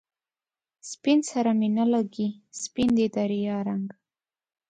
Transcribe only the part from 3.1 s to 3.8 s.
د ریا